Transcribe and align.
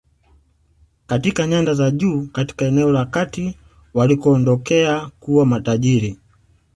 Katika 1.07 1.47
nyanda 1.47 1.73
za 1.73 1.91
juu 1.91 2.27
katika 2.27 2.65
eneo 2.65 2.91
la 2.91 3.05
kati 3.05 3.57
walikoondokea 3.93 5.09
kuwa 5.19 5.45
matajiri 5.45 6.19